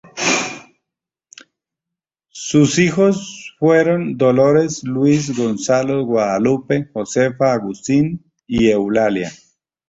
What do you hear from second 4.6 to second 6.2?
Luis, Gonzalo,